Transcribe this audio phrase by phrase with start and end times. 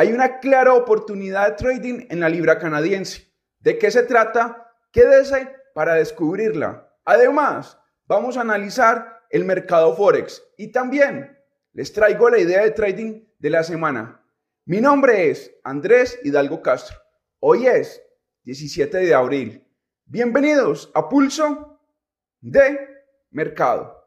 [0.00, 3.34] Hay una clara oportunidad de trading en la libra canadiense.
[3.58, 4.72] ¿De qué se trata?
[4.90, 6.90] Quédese para descubrirla.
[7.04, 11.38] Además, vamos a analizar el mercado Forex y también
[11.74, 14.24] les traigo la idea de trading de la semana.
[14.64, 16.96] Mi nombre es Andrés Hidalgo Castro.
[17.38, 18.02] Hoy es
[18.44, 19.68] 17 de abril.
[20.06, 21.78] Bienvenidos a Pulso
[22.40, 23.99] de Mercado.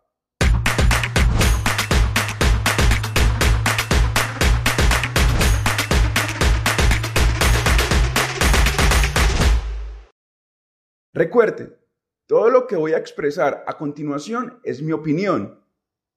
[11.13, 11.77] Recuerde,
[12.25, 15.63] todo lo que voy a expresar a continuación es mi opinión.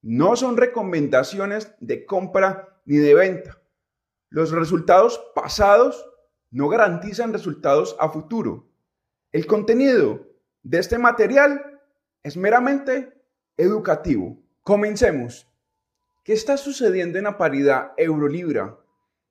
[0.01, 3.61] No son recomendaciones de compra ni de venta.
[4.31, 6.09] Los resultados pasados
[6.51, 8.71] no garantizan resultados a futuro.
[9.33, 10.27] El contenido
[10.63, 11.81] de este material
[12.23, 13.13] es meramente
[13.59, 14.39] educativo.
[14.63, 15.47] Comencemos.
[16.25, 18.79] ¿Qué está sucediendo en la paridad euro-libra?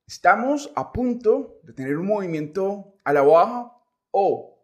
[0.06, 3.72] ¿Estamos a punto de tener un movimiento a la baja
[4.12, 4.55] o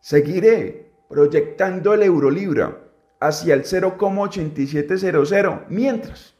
[0.00, 2.78] Seguiré proyectando el euro libra
[3.20, 6.34] hacia el 0,8700 mientras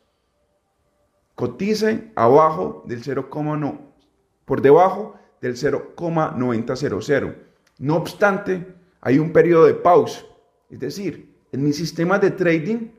[1.34, 3.78] cotice abajo del 0,9
[4.44, 7.37] por debajo del 0,9000.
[7.78, 10.22] No obstante, hay un periodo de pausa,
[10.71, 12.91] es decir, en mi sistema de trading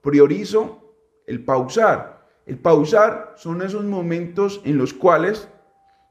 [0.00, 0.94] priorizo
[1.26, 2.17] el pausar
[2.48, 5.50] el pausar son esos momentos en los cuales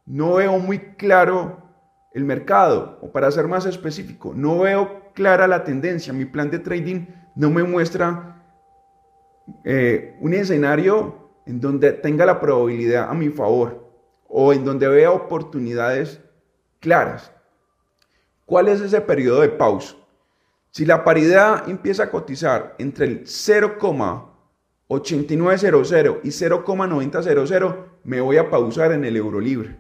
[0.06, 1.64] no veo muy claro
[2.14, 6.14] el mercado, o para ser más específico, no veo clara la tendencia.
[6.14, 8.44] Mi plan de trading no me muestra
[9.66, 13.92] eh, un escenario en donde tenga la probabilidad a mi favor
[14.28, 16.22] o en donde vea oportunidades
[16.80, 17.32] claras.
[18.46, 19.96] ¿Cuál es ese periodo de pausa?
[20.70, 23.80] Si la paridad empieza a cotizar entre el 0,
[24.88, 29.80] 8900 y 0,9000 me voy a pausar en el euro libre.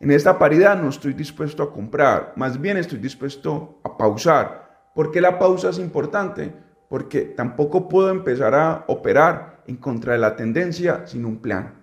[0.00, 4.90] En esta paridad no estoy dispuesto a comprar, más bien estoy dispuesto a pausar.
[4.94, 6.52] ¿Por qué la pausa es importante?
[6.88, 11.74] Porque tampoco puedo empezar a operar en contra de la tendencia sin un plan.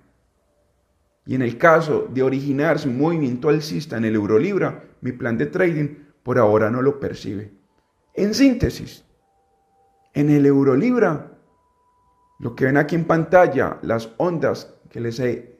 [1.25, 5.37] Y en el caso de originarse un movimiento alcista en el euro libra, mi plan
[5.37, 5.89] de trading
[6.23, 7.53] por ahora no lo percibe.
[8.13, 9.05] En síntesis,
[10.13, 11.32] en el euro libra
[12.39, 15.59] lo que ven aquí en pantalla, las ondas que les he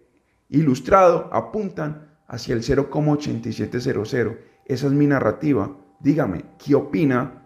[0.50, 4.38] ilustrado apuntan hacia el 0,8700.
[4.66, 5.76] Esa es mi narrativa.
[6.00, 7.44] Dígame, ¿qué opina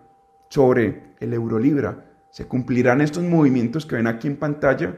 [0.50, 2.06] sobre el euro libra?
[2.32, 4.98] ¿Se cumplirán estos movimientos que ven aquí en pantalla?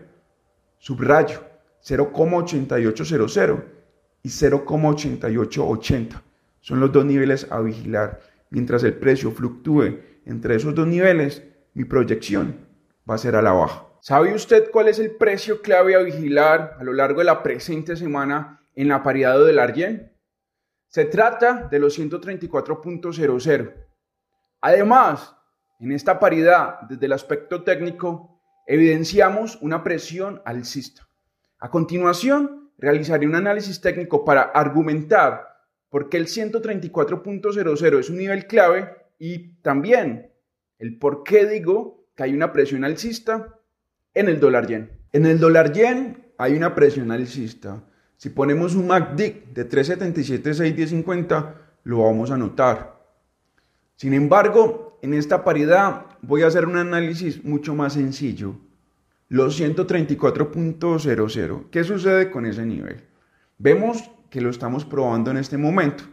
[0.78, 1.44] Subrayo,
[1.84, 3.64] 0,8800
[4.24, 6.22] y 0,8880.
[6.62, 8.20] Son los dos niveles a vigilar.
[8.50, 12.68] Mientras el precio fluctúe entre esos dos niveles, mi proyección
[13.10, 13.89] va a ser a la baja.
[14.02, 17.98] ¿Sabe usted cuál es el precio clave a vigilar a lo largo de la presente
[17.98, 20.14] semana en la paridad del yen?
[20.88, 23.74] Se trata de los 134.00.
[24.62, 25.36] Además,
[25.82, 31.08] en esta paridad, desde el aspecto técnico, evidenciamos una presión alcista.
[31.60, 35.58] A continuación, realizaré un análisis técnico para argumentar
[35.90, 40.32] por qué el 134.00 es un nivel clave y también
[40.78, 43.59] el por qué digo que hay una presión alcista
[44.20, 44.92] en el dólar yen.
[45.14, 47.84] En el dólar yen hay una presión alcista.
[48.18, 53.00] Si ponemos un MACD de 377.61050, lo vamos a notar.
[53.96, 58.56] Sin embargo, en esta paridad voy a hacer un análisis mucho más sencillo.
[59.30, 61.70] Los 134.00.
[61.70, 63.06] ¿Qué sucede con ese nivel?
[63.58, 66.04] Vemos que lo estamos probando en este momento.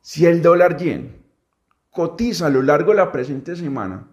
[0.00, 1.24] Si el dólar yen
[1.90, 4.06] cotiza a lo largo de la presente semana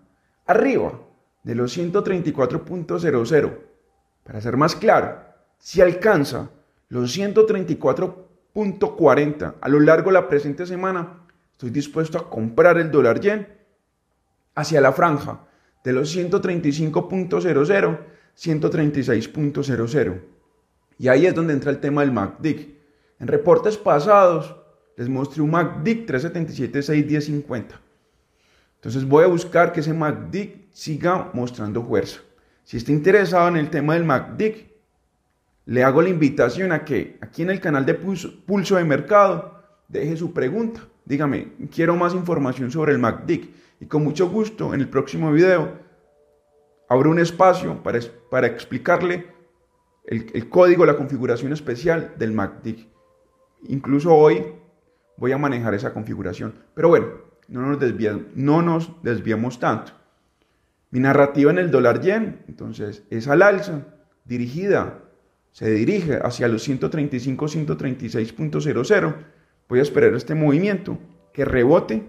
[0.45, 0.99] arriba
[1.43, 3.57] de los 134.00.
[4.23, 5.19] Para ser más claro,
[5.57, 6.49] si alcanza
[6.89, 11.19] los 134.40 a lo largo de la presente semana,
[11.51, 13.47] estoy dispuesto a comprar el dólar yen
[14.55, 15.41] hacia la franja
[15.83, 17.99] de los 135.00,
[18.37, 20.21] 136.00.
[20.97, 22.45] Y ahí es donde entra el tema del MACD.
[23.19, 24.55] En reportes pasados
[24.95, 27.65] les mostré un MACD 377.610.50.
[28.83, 32.19] Entonces voy a buscar que ese MACD siga mostrando fuerza.
[32.65, 34.41] Si está interesado en el tema del MACD,
[35.67, 40.17] le hago la invitación a que aquí en el canal de Pulso de Mercado deje
[40.17, 40.81] su pregunta.
[41.05, 43.45] Dígame, quiero más información sobre el MACD.
[43.79, 45.79] Y con mucho gusto en el próximo video
[46.89, 49.27] abro un espacio para, explicarle
[50.07, 52.79] el, el, código, la configuración especial del MACD.
[53.69, 54.43] Incluso hoy
[55.15, 56.53] voy a manejar esa configuración.
[56.75, 59.93] Pero bueno, no nos, desviamos, no nos desviamos tanto.
[60.91, 63.87] Mi narrativa en el dólar yen, entonces, es al alza,
[64.25, 64.99] dirigida,
[65.51, 69.15] se dirige hacia los 135, 136.00.
[69.69, 70.97] Voy a esperar este movimiento
[71.31, 72.03] que rebote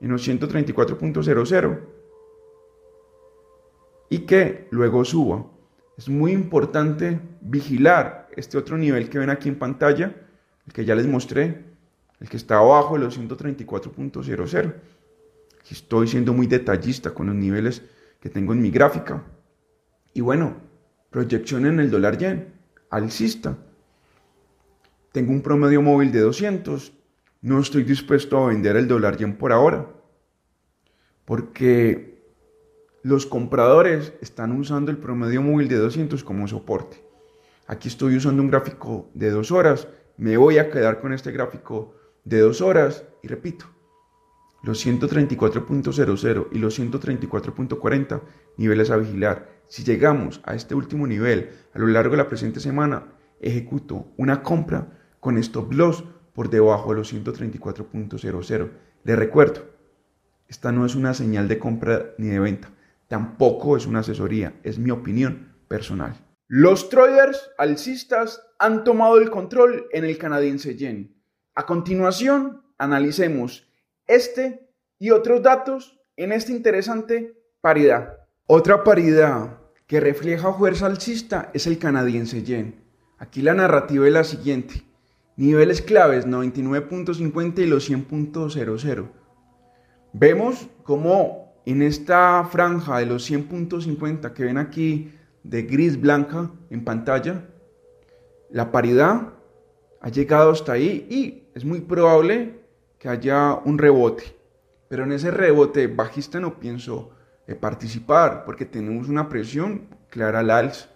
[0.00, 1.80] en los 134.00
[4.08, 5.46] y que luego suba.
[5.96, 10.14] Es muy importante vigilar este otro nivel que ven aquí en pantalla,
[10.66, 11.69] el que ya les mostré,
[12.20, 14.74] el que está abajo de los 134.00.
[15.70, 17.82] Estoy siendo muy detallista con los niveles
[18.20, 19.24] que tengo en mi gráfica.
[20.12, 20.56] Y bueno,
[21.10, 22.52] proyección en el dólar yen,
[22.90, 23.56] alcista.
[25.12, 26.92] Tengo un promedio móvil de 200.
[27.42, 29.88] No estoy dispuesto a vender el dólar yen por ahora.
[31.24, 32.22] Porque
[33.02, 37.02] los compradores están usando el promedio móvil de 200 como soporte.
[37.66, 39.88] Aquí estoy usando un gráfico de dos horas.
[40.16, 41.94] Me voy a quedar con este gráfico
[42.24, 43.66] de dos horas y repito,
[44.62, 48.20] los 134.00 y los 134.40
[48.56, 49.48] niveles a vigilar.
[49.68, 54.42] Si llegamos a este último nivel a lo largo de la presente semana, ejecuto una
[54.42, 58.70] compra con stop loss por debajo de los 134.00.
[59.04, 59.62] Les recuerdo,
[60.48, 62.70] esta no es una señal de compra ni de venta,
[63.08, 66.26] tampoco es una asesoría, es mi opinión personal.
[66.48, 71.19] Los traders alcistas han tomado el control en el canadiense yen.
[71.54, 73.66] A continuación, analicemos
[74.06, 74.68] este
[74.98, 78.18] y otros datos en esta interesante paridad.
[78.46, 82.84] Otra paridad que refleja fuerza alcista es el canadiense yen.
[83.18, 84.82] Aquí la narrativa es la siguiente.
[85.36, 89.08] Niveles claves 99.50 y los 100.00.
[90.12, 95.12] Vemos cómo en esta franja de los 100.50 que ven aquí
[95.42, 97.46] de gris blanca en pantalla,
[98.50, 99.34] la paridad
[100.00, 102.60] ha llegado hasta ahí y es muy probable
[102.98, 104.36] que haya un rebote.
[104.88, 107.10] Pero en ese rebote bajista no pienso
[107.46, 110.88] eh, participar porque tenemos una presión clara al alza.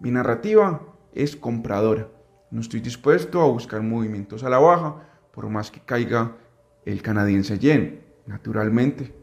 [0.00, 0.80] Mi narrativa
[1.12, 2.08] es compradora.
[2.50, 5.02] No estoy dispuesto a buscar movimientos a la baja
[5.32, 6.36] por más que caiga
[6.84, 8.02] el canadiense yen.
[8.26, 9.14] Naturalmente,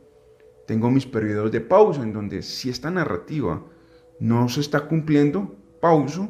[0.68, 3.64] tengo mis periodos de pausa en donde si esta narrativa
[4.20, 6.30] no se está cumpliendo, pauso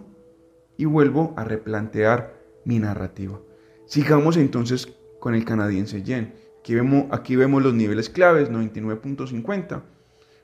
[0.77, 3.39] y vuelvo a replantear mi narrativa.
[3.85, 6.33] Sigamos entonces con el canadiense yen.
[6.59, 9.83] Aquí vemos, aquí vemos los niveles claves, 99.50.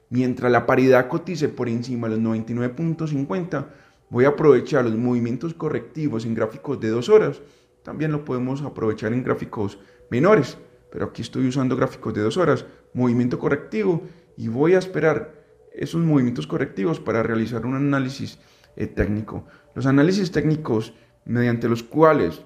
[0.09, 3.65] Mientras la paridad cotice por encima de los 99.50,
[4.09, 7.41] voy a aprovechar los movimientos correctivos en gráficos de dos horas.
[7.83, 9.79] También lo podemos aprovechar en gráficos
[10.11, 10.57] menores,
[10.91, 14.03] pero aquí estoy usando gráficos de dos horas, movimiento correctivo,
[14.37, 15.41] y voy a esperar
[15.73, 18.37] esos movimientos correctivos para realizar un análisis
[18.75, 19.45] eh, técnico.
[19.73, 20.93] Los análisis técnicos
[21.25, 22.43] mediante los cuales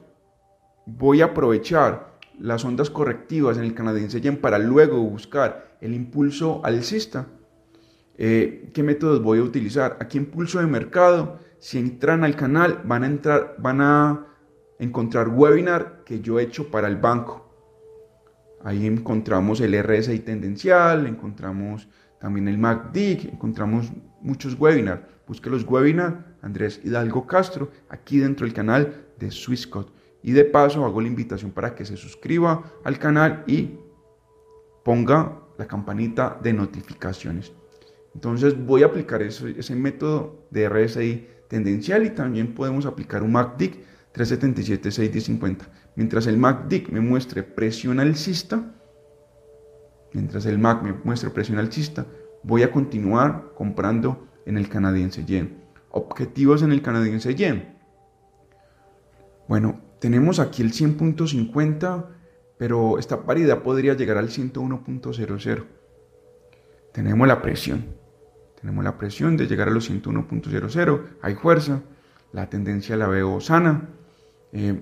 [0.85, 6.61] voy a aprovechar las ondas correctivas en el canadiense yen para luego buscar el impulso
[6.63, 7.27] alcista.
[8.17, 9.97] Eh, ¿Qué métodos voy a utilizar?
[9.99, 14.27] Aquí impulso de mercado, si entran al canal van a entrar, van a
[14.79, 17.45] encontrar webinar que yo he hecho para el banco.
[18.63, 21.87] Ahí encontramos el RSI tendencial, encontramos
[22.25, 25.03] también el MACD, encontramos muchos webinars.
[25.27, 29.91] Busque los webinars Andrés Hidalgo Castro aquí dentro del canal de Swisscode.
[30.23, 33.77] Y de paso hago la invitación para que se suscriba al canal y
[34.83, 37.53] ponga la campanita de notificaciones.
[38.15, 43.69] Entonces voy a aplicar ese, método de RSI tendencial y también podemos aplicar un MACD
[44.15, 45.57] 377-650.
[45.95, 48.74] Mientras el MACD me muestre presión alcista,
[50.15, 52.05] mientras el MAC me muestre presión alcista,
[52.41, 55.57] voy a continuar comprando en el canadiense yen.
[55.91, 57.75] Objetivos en el canadiense yen.
[59.47, 62.05] Bueno, tenemos aquí el 100.50,
[62.57, 65.65] pero esta paridad podría llegar al 101.00.
[66.93, 67.85] Tenemos la presión.
[68.61, 71.81] tenemos la presión de llegar a los 101.00, hay fuerza,
[72.31, 73.89] la tendencia la veo sana,
[74.53, 74.81] eh,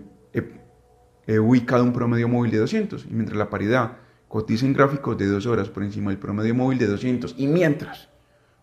[1.25, 4.02] he, ubicado un promedio móvil de 200 y mientras la paridad
[4.33, 8.09] cotiza en gráficos de 2 horas por encima del promedio móvil de 200 y mientras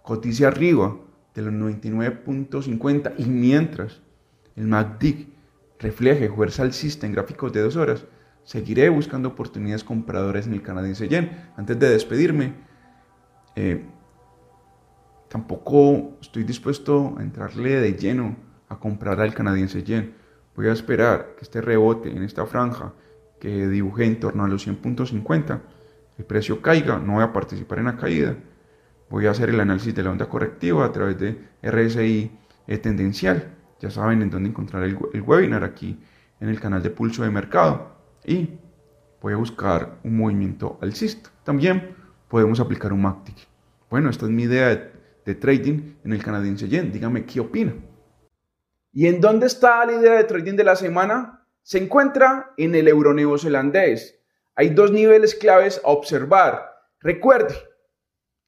[0.03, 0.97] cotice arriba
[1.33, 4.01] de los 99.50 y mientras
[4.57, 5.29] el MACD
[5.79, 8.05] refleje fuerza alcista en gráficos de 2 horas,
[8.43, 11.31] seguiré buscando oportunidades compradoras en el canadiense yen.
[11.57, 12.53] Antes de despedirme,
[13.55, 13.85] eh,
[15.29, 18.35] tampoco estoy dispuesto a entrarle de lleno
[18.69, 20.17] a comprar al canadiense yen.
[20.57, 22.93] Voy a esperar que este rebote en esta franja
[23.41, 25.61] que dibujé en torno a los 100.50,
[26.19, 28.37] el precio caiga, no voy a participar en la caída.
[29.09, 32.31] Voy a hacer el análisis de la onda correctiva a través de RSI
[32.67, 33.57] eh, tendencial.
[33.81, 35.99] Ya saben en dónde encontrar el, el webinar aquí
[36.39, 37.97] en el canal de pulso de mercado.
[38.25, 38.51] Y
[39.21, 41.31] voy a buscar un movimiento alcista.
[41.43, 41.97] También
[42.29, 43.33] podemos aplicar un MACD.
[43.89, 44.93] Bueno, esta es mi idea de,
[45.25, 46.93] de trading en el canadiense yen.
[46.93, 47.73] Dígame qué opina.
[48.93, 51.40] ¿Y en dónde está la idea de trading de la semana?
[51.71, 54.21] Se encuentra en el euro neozelandés.
[54.57, 56.75] Hay dos niveles claves a observar.
[56.99, 57.55] Recuerde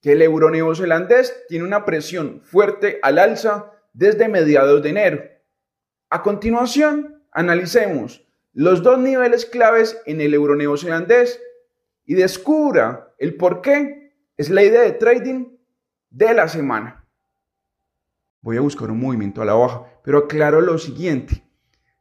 [0.01, 5.23] que el euro neozelandés tiene una presión fuerte al alza desde mediados de enero.
[6.11, 11.41] A continuación, analicemos los dos niveles claves en el euro neozelandés
[12.05, 15.59] y descubra el por qué es la idea de trading
[16.11, 17.03] de la semana
[18.41, 19.87] voy a buscar un movimiento a la baja.
[20.03, 21.45] Pero aclaro lo siguiente,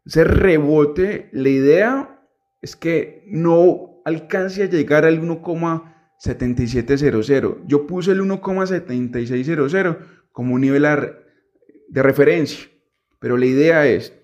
[0.06, 2.28] ese rebote, la idea
[2.62, 7.58] es que no alcance a llegar al 1,7700.
[7.68, 9.98] Yo puse el 1,7600
[10.32, 10.88] como un nivel
[11.90, 12.70] de referencia,
[13.20, 14.18] pero la idea es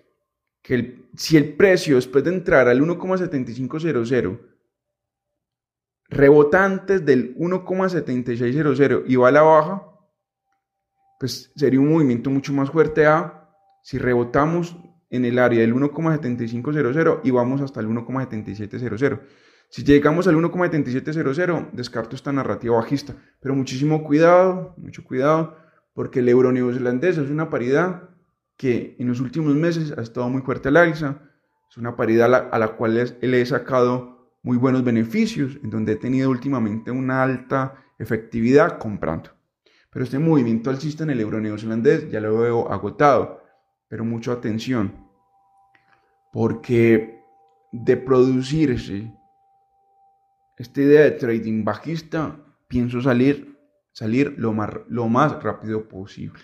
[0.61, 4.39] que si el precio después de entrar al 1,7500
[6.09, 9.83] rebota antes del 1,7600 y va a la baja,
[11.19, 13.49] pues sería un movimiento mucho más fuerte a
[13.83, 14.77] si rebotamos
[15.09, 19.19] en el área del 1,7500 y vamos hasta el 1,7700.
[19.69, 25.57] Si llegamos al 1,7700, descarto esta narrativa bajista, pero muchísimo cuidado, mucho cuidado,
[25.93, 28.09] porque el euro neozelandés es una paridad
[28.55, 31.21] que en los últimos meses ha estado muy fuerte al alza,
[31.69, 35.95] es una paridad a la, cual le he sacado muy buenos beneficios, en donde he
[35.97, 39.31] tenido últimamente una alta efectividad comprando.
[39.91, 43.43] Pero este movimiento alcista en el euro neozelandés ya lo veo agotado.
[43.87, 45.07] Pero mucha atención,
[46.31, 47.23] porque
[47.71, 49.13] de producirse
[50.57, 53.57] esta idea de trading bajista, pienso salir,
[53.91, 56.41] salir lo, más, lo más rápido posible.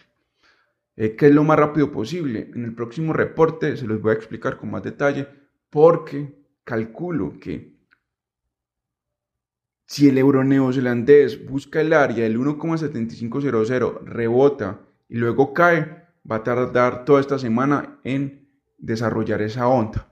[0.95, 2.51] Eh, ¿Qué es lo más rápido posible?
[2.53, 5.27] En el próximo reporte se los voy a explicar con más detalle
[5.69, 7.73] porque calculo que
[9.85, 16.44] si el euro neozelandés busca el área del 1,7500, rebota y luego cae, va a
[16.44, 20.10] tardar toda esta semana en desarrollar esa onda.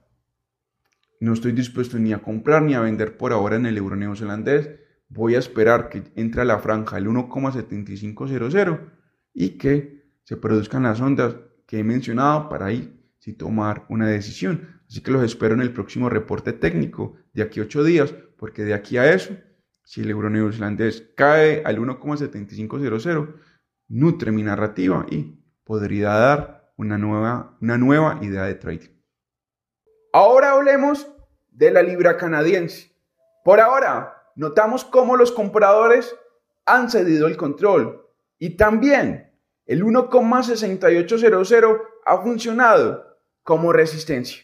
[1.19, 4.71] No estoy dispuesto ni a comprar ni a vender por ahora en el euro neozelandés.
[5.07, 8.79] Voy a esperar que entre a la franja el 1,7500
[9.33, 11.35] y que se produzcan las ondas
[11.67, 14.81] que he mencionado para ahí si tomar una decisión.
[14.87, 18.63] Así que los espero en el próximo reporte técnico de aquí a 8 días, porque
[18.63, 19.35] de aquí a eso
[19.83, 23.35] si el euro neozelandés cae al 1,7500,
[23.89, 28.89] nutre mi narrativa y podría dar una nueva, una nueva idea de trading.
[30.13, 31.07] Ahora hablemos
[31.51, 32.91] de la libra canadiense.
[33.43, 36.15] Por ahora, notamos cómo los compradores
[36.65, 38.05] han cedido el control
[38.39, 39.31] y también
[39.65, 44.43] el 1,6800 ha funcionado como resistencia.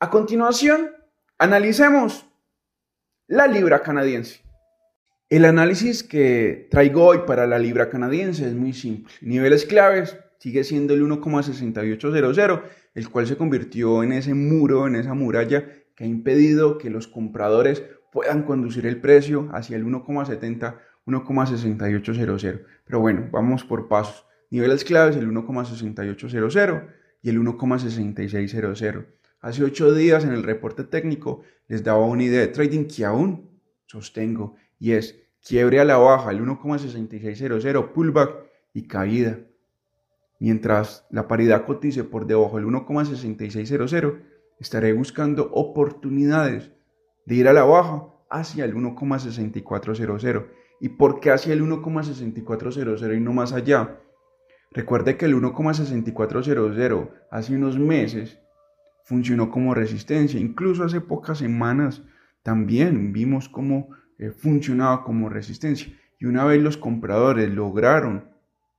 [0.00, 0.90] A continuación,
[1.38, 2.26] analicemos
[3.26, 4.42] la libra canadiense.
[5.30, 9.14] El análisis que traigo hoy para la libra canadiense es muy simple.
[9.22, 12.62] Niveles claves sigue siendo el 1,6800,
[12.94, 17.06] el cual se convirtió en ese muro, en esa muralla que ha impedido que los
[17.06, 22.60] compradores puedan conducir el precio hacia el 1,70, 1,6800.
[22.84, 24.26] Pero bueno, vamos por pasos.
[24.50, 26.88] Niveles claves el 1,6800
[27.22, 29.06] y el 1,6600.
[29.42, 33.48] Hace ocho días en el reporte técnico les daba una idea de trading que aún
[33.86, 38.38] sostengo y es quiebre a la baja, el 1,6600, pullback
[38.74, 39.38] y caída.
[40.42, 44.22] Mientras la paridad cotice por debajo del 1,6600,
[44.58, 46.72] estaré buscando oportunidades
[47.26, 50.46] de ir a la baja hacia el 1,6400.
[50.80, 54.00] ¿Y por qué hacia el 1,6400 y no más allá?
[54.72, 58.40] Recuerde que el 1,6400 hace unos meses
[59.04, 60.40] funcionó como resistencia.
[60.40, 62.02] Incluso hace pocas semanas
[62.42, 65.96] también vimos cómo eh, funcionaba como resistencia.
[66.18, 68.31] Y una vez los compradores lograron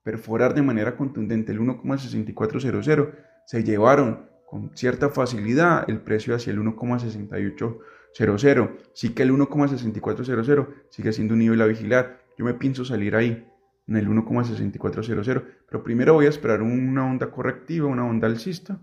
[0.03, 3.09] perforar de manera contundente el 1,6400,
[3.45, 8.69] se llevaron con cierta facilidad el precio hacia el 1,6800.
[8.93, 12.21] Sí que el 1,6400 sigue siendo un nivel a vigilar.
[12.37, 13.47] Yo me pienso salir ahí
[13.87, 18.79] en el 1,6400, pero primero voy a esperar una onda correctiva, una onda alcista,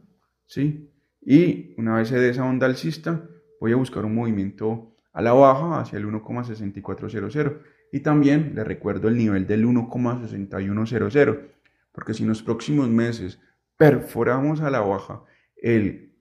[0.46, 0.90] ¿sí?
[1.22, 3.22] Y una vez se dé esa onda alcista,
[3.60, 7.58] voy a buscar un movimiento a la baja hacia el 1,6400
[7.92, 11.48] y también le recuerdo el nivel del 1,6100
[11.92, 13.40] porque si en los próximos meses
[13.76, 15.22] perforamos a la baja
[15.56, 16.12] el,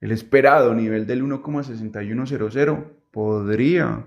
[0.00, 4.04] el esperado nivel del 1,6100 podría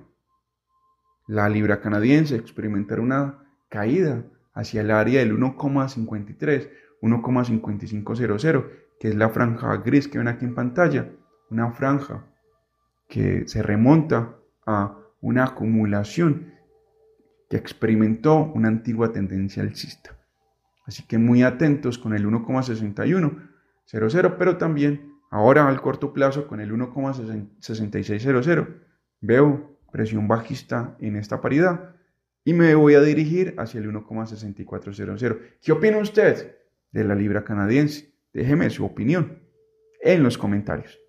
[1.27, 6.69] la libra canadiense experimentar una caída hacia el área del 1,53
[7.01, 8.65] 1,5500
[8.99, 11.09] que es la franja gris que ven aquí en pantalla
[11.49, 12.25] una franja
[13.07, 14.35] que se remonta
[14.65, 16.53] a una acumulación
[17.49, 20.15] que experimentó una antigua tendencia alcista.
[20.85, 26.71] Así que muy atentos con el 1,6100, pero también ahora al corto plazo con el
[26.71, 28.67] 1,6600
[29.21, 31.95] veo presión bajista en esta paridad
[32.43, 35.39] y me voy a dirigir hacia el 1,6400.
[35.61, 36.57] ¿Qué opina usted
[36.91, 38.13] de la libra canadiense?
[38.33, 39.39] Déjeme su opinión
[40.01, 40.99] en los comentarios.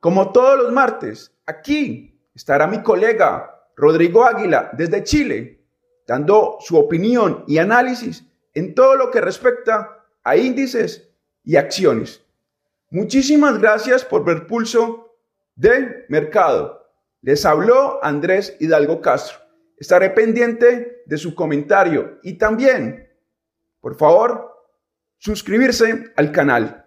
[0.00, 5.64] Como todos los martes, aquí estará mi colega Rodrigo Águila desde Chile,
[6.06, 11.10] dando su opinión y análisis en todo lo que respecta a índices
[11.42, 12.22] y acciones.
[12.90, 15.16] Muchísimas gracias por ver Pulso
[15.54, 16.90] del Mercado.
[17.22, 19.38] Les habló Andrés Hidalgo Castro.
[19.76, 23.08] Estaré pendiente de su comentario y también,
[23.80, 24.54] por favor,
[25.18, 26.86] suscribirse al canal.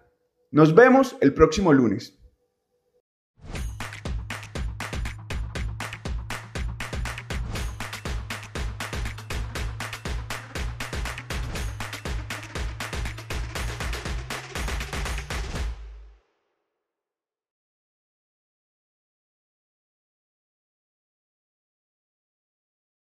[0.50, 2.17] Nos vemos el próximo lunes.